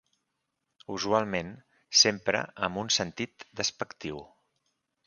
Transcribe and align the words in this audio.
Usualment 0.95 1.53
s'empra 2.01 2.43
amb 2.69 2.83
un 2.85 2.91
sentit 2.99 3.47
despectiu. 3.63 4.27